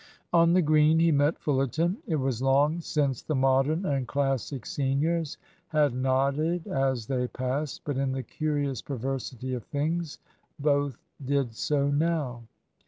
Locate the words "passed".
7.27-7.83